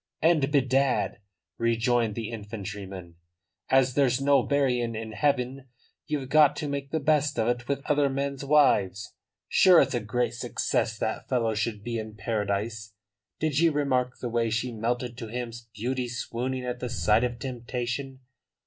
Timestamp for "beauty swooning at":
15.71-16.79